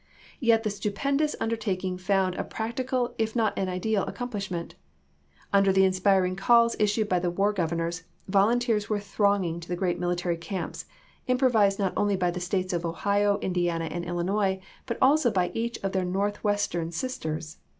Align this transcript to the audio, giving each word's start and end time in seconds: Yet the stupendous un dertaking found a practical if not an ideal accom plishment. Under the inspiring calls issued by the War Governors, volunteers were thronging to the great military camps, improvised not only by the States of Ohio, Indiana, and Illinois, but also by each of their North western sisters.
Yet 0.39 0.63
the 0.63 0.71
stupendous 0.71 1.35
un 1.39 1.51
dertaking 1.51 1.99
found 1.99 2.33
a 2.33 2.43
practical 2.43 3.13
if 3.19 3.35
not 3.35 3.53
an 3.55 3.69
ideal 3.69 4.03
accom 4.07 4.31
plishment. 4.31 4.71
Under 5.53 5.71
the 5.71 5.85
inspiring 5.85 6.35
calls 6.35 6.75
issued 6.79 7.07
by 7.07 7.19
the 7.19 7.29
War 7.29 7.53
Governors, 7.53 8.01
volunteers 8.27 8.89
were 8.89 8.99
thronging 8.99 9.59
to 9.59 9.67
the 9.67 9.75
great 9.75 9.99
military 9.99 10.37
camps, 10.37 10.87
improvised 11.27 11.77
not 11.77 11.93
only 11.95 12.15
by 12.15 12.31
the 12.31 12.39
States 12.39 12.73
of 12.73 12.83
Ohio, 12.83 13.37
Indiana, 13.43 13.85
and 13.91 14.03
Illinois, 14.03 14.59
but 14.87 14.97
also 15.03 15.29
by 15.29 15.51
each 15.53 15.77
of 15.83 15.91
their 15.91 16.03
North 16.03 16.43
western 16.43 16.91
sisters. 16.91 17.57